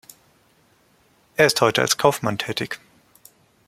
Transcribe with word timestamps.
Er 1.35 1.45
ist 1.45 1.61
heute 1.61 1.81
als 1.83 1.99
Kaufmann 1.99 2.39
tätig. 2.39 2.79